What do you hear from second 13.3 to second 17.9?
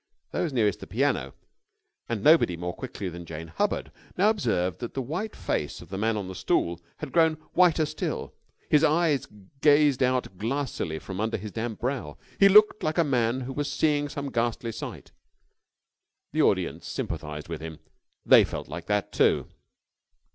who was seeing some ghastly sight. The audience sympathised with him.